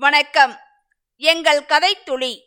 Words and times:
வணக்கம். 0.00 0.58
எங்கள் 1.16 1.60
கதைத்துளி 1.60 2.40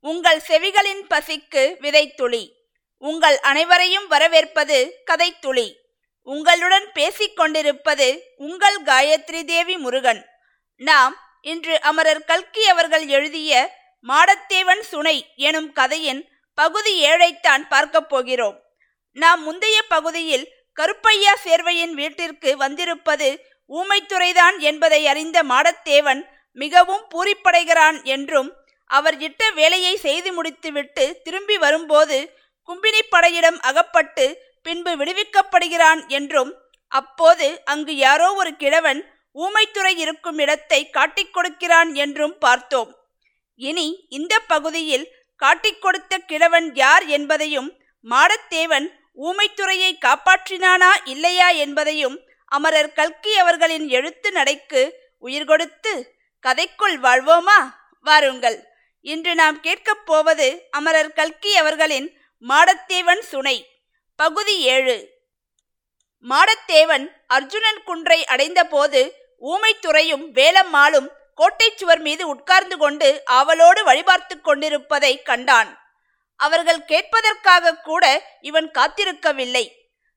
உங்கள் 0.00 0.42
செவிகளின் 0.48 1.02
பசிக்கு 1.10 1.76
விதைத்துளி. 1.80 2.52
உங்கள் 2.98 3.38
அனைவரையும் 3.38 4.08
வரவேற்பது 4.08 5.02
கதைத்துளி. 5.10 5.74
உங்களுடன் 6.22 6.90
பேசிக்கொண்டிருப்பது 6.94 8.20
உங்கள் 8.36 8.82
காயத்ரி 8.82 9.44
தேவி 9.44 9.76
முருகன். 9.76 10.28
நாம் 10.76 11.16
இன்று 11.40 11.80
அமரர் 11.80 12.24
கல்கி 12.24 12.68
அவர்கள் 12.68 13.06
எழுதிய 13.06 13.74
மாடத்தேவன் 14.08 14.80
சுனை 14.80 15.34
எனும் 15.36 15.72
கதையின் 15.72 16.28
பகுதி 16.54 17.04
ஏழைத்தான் 17.04 17.68
பார்க்கப் 17.68 18.08
போகிறோம். 18.08 18.62
நாம் 19.12 19.42
முந்தைய 19.42 19.82
பகுதியில் 19.82 20.52
கருப்பையா 20.72 21.36
சேர்வையின் 21.44 21.92
வீட்டிற்கு 21.92 22.56
வந்திருப்பது 22.56 23.44
ஊமைத்துறைதான் 23.68 24.58
என்பதை 24.58 25.06
அறிந்த 25.06 25.42
மாடத்தேவன் 25.42 26.36
மிகவும் 26.56 27.04
பூரிப்படைகிறான் 27.14 28.04
என்றும் 28.04 28.50
அவர் 28.86 29.20
இட்ட 29.20 29.50
வேலையை 29.50 29.96
செய்து 29.96 30.32
முடித்துவிட்டு 30.32 31.20
திரும்பி 31.22 31.56
வரும்போது 31.56 32.18
கும்பினி 32.68 32.98
படையிடம் 33.10 33.58
அகப்பட்டு 33.60 34.24
பின்பு 34.62 34.96
விடுவிக்கப்படுகிறான் 34.96 36.08
என்றும் 36.08 36.50
அப்போது 36.92 37.62
அங்கு 37.64 37.96
யாரோ 37.96 38.32
ஒரு 38.32 38.56
கிழவன் 38.56 39.00
ஊமைத்துறை 39.36 39.96
இருக்கும் 39.98 40.38
இடத்தை 40.38 40.90
காட்டிக் 40.90 41.32
கொடுக்கிறான் 41.32 41.94
என்றும் 41.94 42.38
பார்த்தோம். 42.38 42.90
இனி 43.56 44.06
இந்த 44.08 44.40
பகுதியில் 44.40 45.12
காட்டிக் 45.36 45.82
கொடுத்த 45.82 46.18
கிழவன் 46.18 46.74
யார் 46.74 47.06
என்பதையும் 47.06 47.68
மாடத்தேவன் 48.06 48.86
ஊமைத்துறையை 49.16 49.98
காப்பாற்றினானா 50.06 50.92
இல்லையா 51.04 51.48
என்பதையும் 51.48 52.16
அமரர் 52.44 52.92
கல்கி 52.92 53.38
அவர்களின் 53.38 53.88
எழுத்து 53.88 54.32
நடைக்கு 54.32 54.82
உயிர் 55.18 55.44
கொடுத்து 55.44 56.16
கதைக்குள் 56.46 56.96
வாழ்வோமா? 56.96 57.74
வாருங்கள். 58.00 58.68
இன்று 59.00 59.34
நாம் 59.34 59.60
கேட்கப் 59.60 60.06
போவது 60.06 60.66
அமரர் 60.70 61.12
கல்கி 61.12 61.56
அவர்களின் 61.56 62.20
மாடத்தேவன் 62.48 63.20
சுனை. 63.20 63.68
பகுதி 64.16 64.60
ஏழு. 64.60 65.10
மாடத்தேவன் 66.28 67.12
அர்ஜுனன் 67.26 67.82
குன்றை 67.84 68.24
அடைந்தபோது 68.24 69.12
ஊமைத்துறையும் 69.40 70.30
வேலம்மாளும் 70.32 71.08
கோட்டை 71.34 71.72
சுவர் 71.76 72.00
மீது 72.00 72.28
உட்கார்ந்து 72.28 72.76
கொண்டு 72.76 73.22
ஆவலோடு 73.24 73.84
வழிபார்த்து 73.84 74.40
கொண்டிருப்பதை 74.40 75.22
கண்டான். 75.22 75.80
அவர்கள் 76.36 76.78
கேட்பதற்காக 76.78 77.80
கூட 77.80 78.22
இவன் 78.40 78.70
காத்திருக்கவில்லை. 78.70 79.70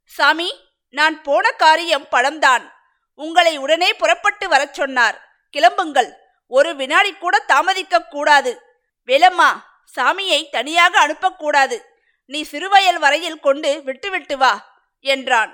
சாமி 0.06 0.68
நான் 0.90 1.22
போன 1.22 1.52
காரியம் 1.52 2.08
பழம்தான். 2.12 2.72
உங்களை 3.14 3.58
உடனே 3.58 3.94
புறப்பட்டு 3.94 4.48
வரச் 4.48 4.74
சொன்னார். 4.74 5.31
கிளம்புங்கள். 5.54 6.12
ஒரு 6.52 6.70
வினாடி 6.76 7.12
கூட 7.14 7.36
தாமதிக்க 7.52 8.06
கூடாது. 8.06 8.52
வேலம்மா 9.08 9.50
சாமியை 9.94 10.42
தனியாக 10.50 10.94
அனுப்பக்கூடாது. 11.06 11.78
நீ 12.30 12.40
சிறுவயல் 12.44 13.00
வரையில் 13.00 13.44
கொண்டு 13.46 13.72
விட்டுவிட்டு 13.84 14.36
வா 14.38 14.54
என்றான். 15.06 15.52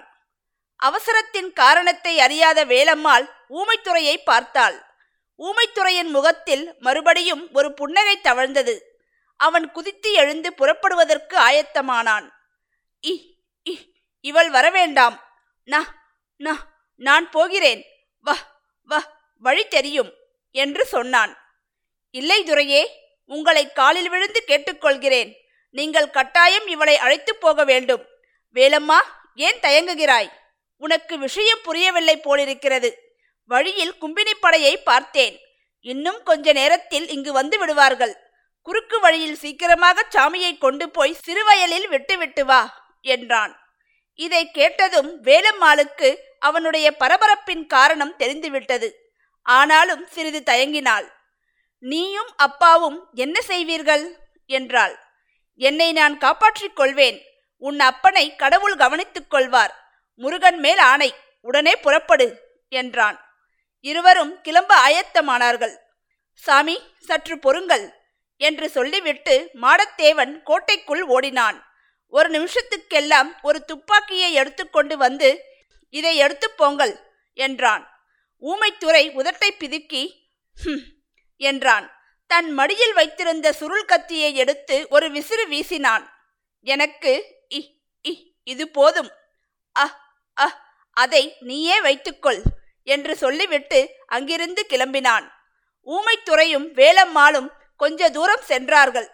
அவசரத்தின் 0.80 1.50
காரணத்தை 1.54 2.14
அறியாத 2.20 2.59
வேலம்மாள் 2.66 3.26
ஊமைத்துறையை 3.59 4.16
பார்த்தாள். 4.23 4.78
ஊமைத்துறையின் 5.39 6.11
முகத்தில் 6.16 6.66
மறுபடியும் 6.80 7.44
ஒரு 7.54 7.70
புன்னகை 7.73 8.16
தவழ்ந்தது. 8.20 8.76
அவன் 9.39 9.66
குதித்து 9.72 10.09
எழுந்து 10.14 10.50
புறப்படுவதற்கு 10.54 11.36
ஆயத்தமானான். 11.39 12.28
இ 13.04 13.14
இ 13.66 13.73
இவள் 14.26 14.50
வரவேண்டாம். 14.52 15.17
நா 15.67 16.54
நான் 17.02 17.28
போகிறேன். 17.30 17.82
வா 18.26 18.36
வா 18.89 19.00
வழி 19.40 19.68
தெரியும் 19.68 20.14
என்று 20.52 20.86
சொன்னான். 20.86 21.38
இல்லை 22.12 22.44
துரையே 22.44 22.88
உங்களை 23.26 23.72
காலில் 23.72 24.10
விழுந்து 24.10 24.44
கேட்டுக்கொள்கிறேன். 24.48 25.36
நீங்கள் 25.72 26.10
கட்டாயம் 26.10 26.68
இவளை 26.68 26.98
அழைத்து 26.98 27.36
போக 27.36 27.64
வேண்டும். 27.64 28.06
வேலம்மா 28.54 29.00
ஏன் 29.36 29.60
தயங்குகிறாய்? 29.61 30.30
உனக்கு 30.78 31.17
விஷயம் 31.17 31.61
புரியவில்லை 31.64 32.17
போலிருக்கிறது. 32.17 33.16
வழியில் 33.45 33.94
கும்பினி 34.02 34.32
படையை 34.39 34.78
பார்த்தேன். 34.78 35.40
இன்னும் 35.82 36.23
கொஞ்ச 36.23 36.54
நேரத்தில் 36.54 37.10
இங்கு 37.10 37.32
வந்து 37.34 37.60
விடுவார்கள். 37.60 38.17
குறுக்கு 38.61 39.00
வழியில் 39.00 39.36
சீக்கிரமாக 39.36 40.06
சாமியை 40.16 40.58
கொண்டு 40.58 40.90
போய் 40.90 41.20
சிறுவயலில் 41.26 41.88
விட்டுவிட்டு 41.88 42.45
வா 42.45 42.61
என்றான். 43.02 43.60
இதை 44.16 44.52
கேட்டதும் 44.52 45.23
வேலம்மாளுக்கு 45.23 46.16
அவனுடைய 46.40 46.95
பரபரப்பின் 47.00 47.66
காரணம் 47.66 48.16
தெரிந்துவிட்டது. 48.16 49.07
ஆனாலும் 49.48 50.08
சிறிது 50.08 50.44
தயங்கினாள். 50.46 51.08
நீயும் 51.80 52.32
அப்பாவும் 52.38 53.10
என்ன 53.14 53.42
செய்வீர்கள்? 53.48 54.18
என்றாள். 54.46 55.00
என்னை 55.56 55.92
நான் 55.92 56.18
காப்பாற்றிக் 56.18 56.76
கொள்வேன். 56.76 57.26
உன் 57.58 57.78
அப்பனை 57.78 58.36
கடவுள் 58.36 58.76
கவனித்துக் 58.76 59.30
கொள்வார். 59.30 59.74
முருகன் 60.16 60.60
மேல் 60.60 60.78
ஆணை. 60.78 61.16
உடனே 61.42 61.76
புறப்படு 61.76 62.42
என்றான். 62.70 63.20
இருவரும் 63.80 64.42
கிளம்ப 64.42 64.76
ஆயத்தமானார்கள். 64.88 65.76
சாமி 66.34 66.82
சற்று 67.00 67.40
பொறுங்கள் 67.40 67.94
என்று 68.38 68.70
சொல்லிவிட்டு 68.70 69.50
மாடத்தேவன் 69.54 70.44
கோட்டைக்குள் 70.44 71.02
ஓடினான். 71.02 71.66
ஒரு 72.08 72.30
நிமிஷத்துக்கெல்லாம் 72.30 73.32
ஒரு 73.42 73.66
துப்பாக்கியை 73.66 74.34
எடுத்துக்கொண்டு 74.34 74.98
வந்து 74.98 75.44
இதை 75.90 76.18
எடுத்து 76.18 76.52
போங்கள் 76.52 77.00
என்றான். 77.34 77.97
ஊமைத்துறை 78.43 79.03
உதட்டை 79.15 79.49
பிதுக்கி 79.59 80.03
"ஹும்" 80.55 80.83
என்றான். 81.42 81.87
தன் 82.31 82.49
மடியில் 82.52 82.93
வைத்திருந்த 82.93 83.48
சுருள் 83.53 83.86
கத்தியை 83.86 84.31
எடுத்து 84.36 84.77
ஒரு 84.89 85.08
விசிறு 85.09 85.43
வீசினான். 85.49 86.05
எனக்கு 86.67 87.11
இ 87.52 87.61
இ 88.05 88.14
இது 88.48 88.65
போதும். 88.70 89.09
அ 89.75 89.86
அ 90.37 90.48
அதை 90.98 91.23
நீயே 91.42 91.77
வைத்துக்கொள் 91.81 92.42
என்று 92.87 93.14
சொல்லிவிட்டு 93.15 93.80
அங்கிருந்து 94.08 94.61
கிளம்பினான். 94.69 95.25
ஊமைத்துறையும் 95.87 96.67
வேலம்மாளும் 96.75 97.49
கொஞ்ச 97.80 98.09
தூரம் 98.09 98.45
சென்றார்கள். 98.45 99.09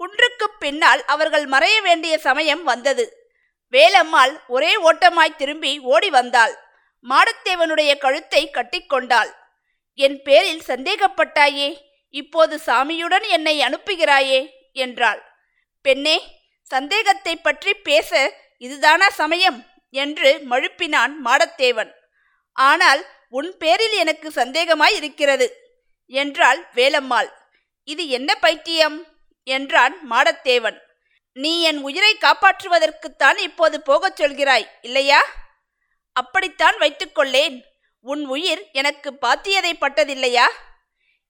குன்றுக்கு 0.00 0.46
பின்னால் 0.58 1.02
அவர்கள் 1.06 1.46
மறைய 1.46 1.76
வேண்டிய 1.82 2.14
சமயம் 2.18 2.64
வந்தது. 2.64 3.04
வேலம்மாள் 3.72 4.34
ஒரே 4.48 4.72
ஓட்டமாய் 4.80 5.38
திரும்பி 5.38 5.72
ஓடி 5.86 6.10
வந்தாள். 6.10 6.54
மாடத்தேவனுடைய 7.10 7.92
கழுத்தை 8.04 8.42
கட்டிக்கொண்டாள். 8.50 9.32
என் 9.98 10.18
பேரில் 10.26 10.62
சந்தேகப்பட்டாயே 10.68 11.68
இப்போது 12.14 12.54
சாமியுடன் 12.66 13.26
என்னை 13.36 13.56
அனுப்புகிறாயே? 13.66 14.40
என்றாள். 14.84 15.20
பெண்ணே 15.84 16.16
சந்தேகத்தை 16.70 17.34
பற்றி 17.36 17.72
பேச 17.88 18.10
இதுதானா 18.62 19.08
சமயம்? 19.20 19.58
என்று 19.94 20.30
மழுப்பினான் 20.50 21.12
மாடத்தேவன். 21.26 21.92
ஆனால் 22.56 23.02
உன் 23.28 23.50
பேரில் 23.62 23.96
எனக்கு 24.02 24.28
சந்தேகமாய் 24.30 24.96
இருக்கிறது 25.00 25.46
என்றாள் 26.12 26.60
வேலம்மாள். 26.74 27.30
இது 27.88 28.02
என்ன 28.08 28.30
பைத்தியம்? 28.34 28.98
என்றான் 29.46 29.94
மாடத்தேவன். 30.10 30.78
நீ 31.36 31.52
என் 31.68 31.80
உயிரை 31.88 32.12
காப்பாற்றுவதற்குத்தான் 32.16 33.38
இப்போது 33.46 33.76
போகச் 33.80 34.18
சொல்கிறாய் 34.20 34.66
இல்லையா? 34.80 35.20
அப்படித்தான் 36.14 36.76
வைத்துக்கொள்ளேன். 36.78 37.62
உன் 38.00 38.26
உயிர் 38.26 38.68
எனக்கு 38.72 39.12
பாத்தியதை 39.22 39.72
பட்டதில்லையா? 39.80 40.44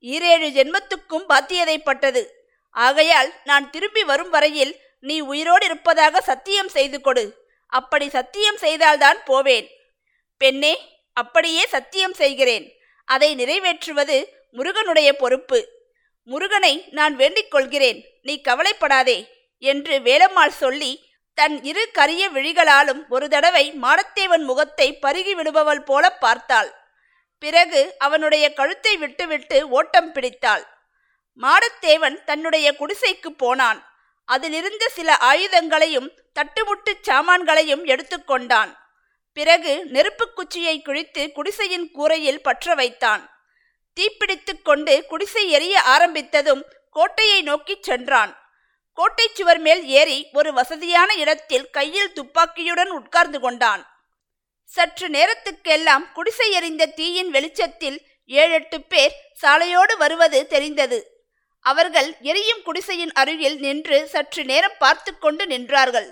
ஈரேழு 0.03 0.49
ஜென்மத்துக்கும் 0.49 1.25
பாத்தியதை 1.29 1.79
பட்டது. 1.79 2.49
ஆகையால் 2.71 3.35
நான் 3.45 3.71
திரும்பி 3.71 4.05
வரும் 4.05 4.31
வரையில் 4.31 4.81
நீ 5.01 5.21
உயிரோடு 5.21 5.65
இருப்பதாக 5.65 6.21
சத்தியம் 6.21 6.69
செய்து 6.69 7.01
கொடு. 7.01 7.47
அப்படி 7.67 8.09
சத்தியம் 8.09 8.57
செய்தால்தான் 8.57 9.19
போவேன். 9.25 9.71
பெண்ணே 10.37 11.03
அப்படியே 11.13 11.67
சத்தியம் 11.67 12.15
செய்கிறேன். 12.15 12.79
அதை 13.05 13.37
நிறைவேற்றுவது 13.37 14.29
முருகனுடைய 14.51 15.17
பொறுப்பு. 15.17 15.69
முருகனை 16.23 16.85
நான் 16.91 17.17
வேண்டிக் 17.17 17.51
கொள்கிறேன். 17.51 18.19
நீ 18.23 18.41
கவலைப்படாதே 18.41 19.27
என்று 19.59 19.99
வேலம்மாள் 19.99 20.49
சொல்லி 20.49 21.04
தன் 21.35 21.63
இரு 21.63 21.91
கரிய 21.91 22.31
விழிகளாலும் 22.31 23.09
ஒரு 23.09 23.29
தடவை 23.29 23.73
மாடத்தேவன் 23.83 24.45
முகத்தை 24.45 24.99
பருகி 25.03 25.35
விடுபவள் 25.35 25.85
போல 25.85 26.13
பார்த்தாள். 26.13 26.75
பிறகு 27.39 27.95
அவனுடைய 27.99 28.53
கழுத்தை 28.53 28.97
விட்டுவிட்டு 28.97 29.69
ஓட்டம் 29.69 30.13
பிடித்தாள். 30.13 30.67
மாடத்தேவன் 31.41 32.25
தன்னுடைய 32.25 32.75
குடிசைக்கு 32.79 33.29
போனான். 33.29 33.93
அதிலிருந்த 34.25 34.89
சில 34.89 35.17
ஆயுதங்களையும் 35.21 36.09
தட்டுமுட்டு 36.35 36.93
சாமான்களையும் 37.03 37.85
எடுத்துக்கொண்டான் 37.85 38.77
பிறகு 39.33 39.85
நெருப்புக் 39.85 40.37
குச்சியை 40.37 40.83
குழித்து 40.83 41.33
குடிசையின் 41.33 41.91
கூரையில் 41.91 42.43
பற்ற 42.43 42.75
வைத்தான். 42.75 43.29
தீப்பிடித்துக்கொண்டு 43.97 45.07
குடிசை 45.07 45.51
எரிய 45.51 45.83
ஆரம்பித்ததும் 45.87 46.63
கோட்டையை 46.91 47.43
நோக்கிச் 47.43 47.83
சென்றான். 47.83 48.44
கோட்டை 48.99 49.31
சுவர் 49.33 49.59
மேல் 49.59 49.87
ஏறி 49.87 50.29
ஒரு 50.33 50.53
வசதியான 50.53 51.15
இடத்தில் 51.15 51.71
கையில் 51.71 52.13
துப்பாக்கியுடன் 52.13 52.89
உட்கார்ந்து 52.89 53.41
கொண்டான். 53.41 53.87
சற்று 54.65 55.09
நேரத்துக்கெல்லாம் 55.09 56.05
குடிசை 56.13 56.51
எறிந்த 56.51 56.87
தீயின் 56.87 57.31
வெளிச்சத்தில் 57.31 58.07
ஏழெட்டு 58.27 58.83
பேர் 58.83 59.15
சாலையோடு 59.43 59.97
வருவது 59.97 60.47
தெரிந்தது. 60.47 60.99
அவர்கள் 61.61 62.17
எரியும் 62.21 62.63
குடிசையின் 62.63 63.13
அருகில் 63.13 63.59
நின்று 63.59 64.09
சற்று 64.09 64.45
நேரம் 64.45 64.79
பார்த்து 64.79 65.19
கொண்டு 65.19 65.47
நின்றார்கள். 65.47 66.09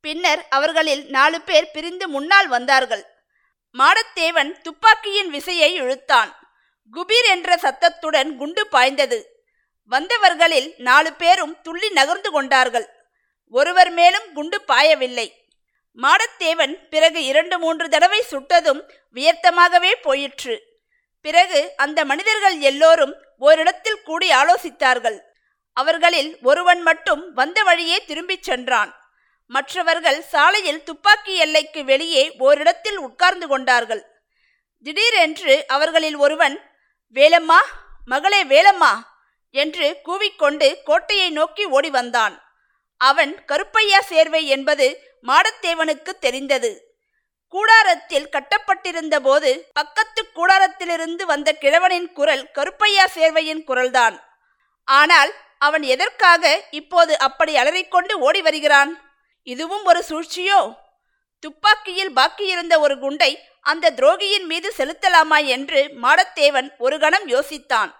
பின்னர் 0.00 0.46
அவர்களில் 0.48 1.06
நாலு 1.06 1.40
பேர் 1.40 1.70
பிரிந்து 1.70 2.08
முன்னால் 2.08 2.48
வந்தார்கள். 2.48 3.04
மாடத்தேவன் 3.74 4.52
துப்பாக்கியின் 4.62 5.30
விசையை 5.30 5.72
இழுத்தான். 5.74 6.30
குபீர் 6.94 7.28
என்ற 7.28 7.56
சத்தத்துடன் 7.56 8.36
குண்டு 8.36 8.66
பாய்ந்தது. 8.66 9.39
வந்தவர்களில் 9.90 10.74
நாலு 10.76 11.12
பேரும் 11.12 11.60
துள்ளி 11.62 11.88
நகர்ந்து 11.88 12.30
கொண்டார்கள். 12.30 12.88
ஒருவர் 13.50 13.90
மேலும் 13.90 14.32
குண்டு 14.34 14.62
பாயவில்லை. 14.68 15.32
மாடத்தேவன் 15.96 16.88
பிறகு 16.88 17.24
இரண்டு 17.24 17.58
மூன்று 17.58 17.88
தடவை 17.88 18.24
சுட்டதும் 18.30 18.82
வியர்த்தமாகவே 19.14 19.92
போயிற்று. 20.02 20.62
பிறகு 21.20 21.72
அந்த 21.76 22.04
மனிதர்கள் 22.04 22.58
எல்லோரும் 22.58 23.14
ஓரிடத்தில் 23.38 24.02
கூடி 24.02 24.30
ஆலோசித்தார்கள். 24.30 25.18
அவர்களில் 25.72 26.38
ஒருவன் 26.42 26.82
மட்டும் 26.82 27.32
வந்த 27.32 27.62
வழியே 27.62 28.04
திரும்பிச் 28.04 28.42
சென்றான். 28.42 28.94
மற்றவர்கள் 29.46 30.22
சாலையில் 30.22 30.84
துப்பாக்கி 30.84 31.36
எல்லைக்கு 31.36 31.84
வெளியே 31.84 32.34
ஓரிடத்தில் 32.38 32.98
உட்கார்ந்து 32.98 33.48
கொண்டார்கள். 33.48 34.06
திடீரென்று 34.82 35.64
அவர்களில் 35.66 36.16
ஒருவன் 36.16 36.60
வேலம்மா 37.14 37.60
மகளே 38.04 38.44
வேலம்மா 38.44 39.08
என்று 39.50 40.00
கூவிக்கொண்டு 40.04 40.82
கோட்டையை 40.84 41.30
நோக்கி 41.30 41.64
ஓடி 41.64 41.90
வந்தான். 41.90 42.42
அவன் 42.96 43.44
கருப்பையா 43.44 44.00
சேர்வை 44.00 44.46
என்பது 44.48 44.86
மாடத்தேவனுக்கு 45.26 46.12
தெரிந்தது. 46.20 46.98
கூடாரத்தில் 47.48 48.28
கட்டப்பட்டிருந்த 48.28 49.20
போது 49.20 49.70
பக்கத்து 49.72 50.26
கூடாரத்திலிருந்து 50.34 51.22
வந்த 51.22 51.56
கிழவனின் 51.60 52.12
குரல் 52.12 52.50
கருப்பையா 52.54 53.06
சேர்வையின் 53.14 53.64
குரல்தான். 53.66 54.16
ஆனால் 54.84 55.34
அவன் 55.58 55.82
எதற்காக 55.82 56.62
இப்போது 56.70 57.18
அப்படி 57.18 57.56
அலறிக்கொண்டு 57.56 58.18
ஓடி 58.18 58.42
வருகிறான்? 58.42 59.12
இதுவும் 59.42 59.84
ஒரு 59.84 60.04
சூழ்ச்சியோ? 60.08 60.74
துப்பாக்கியில் 61.40 62.12
பாக்கியிருந்த 62.12 62.78
ஒரு 62.78 62.98
குண்டை 62.98 63.44
அந்த 63.60 63.90
துரோகியின் 63.90 64.44
மீது 64.44 64.72
செலுத்தலாமா 64.78 65.46
என்று 65.46 65.90
மாடத்தேவன் 66.02 66.70
ஒரு 66.78 66.98
கணம் 66.98 67.28
யோசித்தான். 67.28 67.90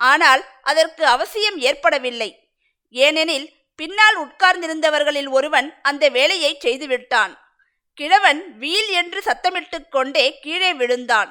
ஆனால் 0.00 0.42
அதற்கு 0.62 1.06
அவசியம் 1.06 1.58
ஏற்படவில்லை. 1.58 2.30
ஏனெனில் 2.90 3.48
பின்னால் 3.76 4.16
உட்கார்ந்திருந்தவர்களில் 4.18 5.30
ஒருவன் 5.30 5.68
அந்த 5.82 6.08
வேலையை 6.08 6.58
செய்துவிட்டான். 6.64 7.32
கிழவன் 7.94 8.40
வீல் 8.58 8.88
என்று 8.88 9.20
சத்தமிட்டு 9.20 9.78
கொண்டே 9.88 10.38
கீழே 10.38 10.74
விழுந்தான். 10.74 11.30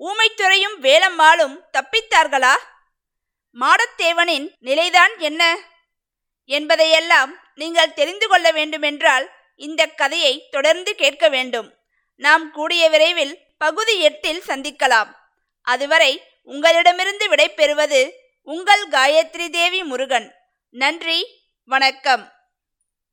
ஊமைத்துறையும் 0.00 0.76
வேலம்மாளும் 0.80 1.56
தப்பித்தார்களா? 1.72 2.54
மாடத்தேவனின் 3.56 4.46
நிலைதான் 4.58 5.14
என்ன? 5.18 5.42
என்பதையெல்லாம் 6.44 7.32
நீங்கள் 7.54 7.94
தெரிந்து 7.94 8.28
கொள்ள 8.28 8.52
வேண்டுமென்றால் 8.52 9.26
இந்த 9.56 9.82
கதையை 9.86 10.48
தொடர்ந்து 10.50 10.94
கேட்க 10.94 11.28
வேண்டும். 11.28 11.68
நாம் 12.20 12.50
கூடிய 12.50 12.88
விரைவில் 12.90 13.34
பகுதி 13.58 14.00
எட்டில் 14.00 14.42
சந்திக்கலாம். 14.46 15.10
அதுவரை 15.66 16.12
உங்களிடமிருந்து 16.42 17.28
விடை 17.28 17.48
பெறுவது 17.48 18.18
உங்கள் 18.42 18.88
காயத்ரி 18.88 19.48
தேவி 19.48 19.84
முருகன். 19.84 20.34
நன்றி 20.70 21.48
வணக்கம். 21.64 22.32